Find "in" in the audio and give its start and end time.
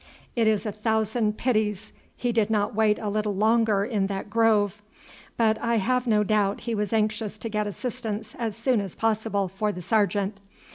3.85-4.07